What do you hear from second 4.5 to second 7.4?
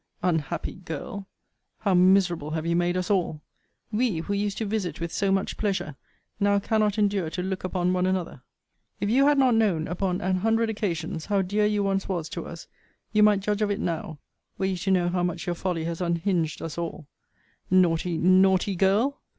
to visit with so much pleasure, now cannot endure